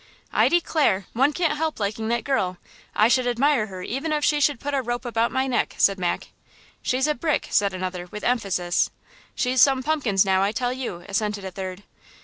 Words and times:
"I 0.33 0.49
declare, 0.49 1.05
one 1.13 1.31
can't 1.31 1.55
help 1.59 1.79
liking 1.79 2.07
that 2.07 2.23
girl! 2.23 2.57
I 2.95 3.07
should 3.07 3.27
admire 3.27 3.67
her 3.67 3.83
even 3.83 4.11
if 4.11 4.25
she 4.25 4.41
should 4.41 4.59
put 4.59 4.73
a 4.73 4.81
rope 4.81 5.05
about 5.05 5.31
my 5.31 5.45
neck!" 5.45 5.75
said 5.77 5.99
Mac. 5.99 6.29
"She's 6.81 7.05
a 7.05 7.13
brick!" 7.13 7.45
said 7.51 7.71
another, 7.71 8.07
with 8.07 8.23
emphasis. 8.23 8.89
"She's 9.35 9.61
some 9.61 9.83
pumpkins, 9.83 10.25
now, 10.25 10.41
I 10.41 10.53
tell 10.53 10.73
you!" 10.73 11.05
assented 11.07 11.45
a 11.45 11.51
third. 11.51 11.83